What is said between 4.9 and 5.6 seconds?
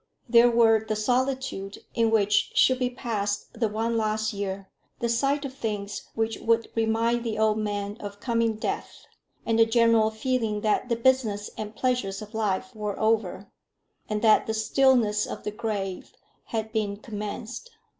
the sight of